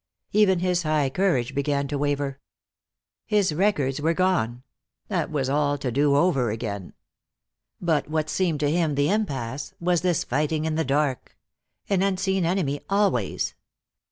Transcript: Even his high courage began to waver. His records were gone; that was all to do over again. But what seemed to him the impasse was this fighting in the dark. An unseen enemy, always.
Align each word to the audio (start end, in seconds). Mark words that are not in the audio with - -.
Even 0.31 0.61
his 0.61 0.81
high 0.81 1.11
courage 1.11 1.53
began 1.53 1.87
to 1.87 1.95
waver. 1.99 2.39
His 3.27 3.53
records 3.53 4.01
were 4.01 4.15
gone; 4.15 4.63
that 5.09 5.29
was 5.29 5.47
all 5.47 5.77
to 5.77 5.91
do 5.91 6.15
over 6.15 6.49
again. 6.49 6.93
But 7.79 8.09
what 8.09 8.27
seemed 8.27 8.61
to 8.61 8.71
him 8.71 8.95
the 8.95 9.11
impasse 9.11 9.75
was 9.79 10.01
this 10.01 10.23
fighting 10.23 10.65
in 10.65 10.73
the 10.73 10.83
dark. 10.83 11.37
An 11.87 12.01
unseen 12.01 12.45
enemy, 12.47 12.81
always. 12.89 13.53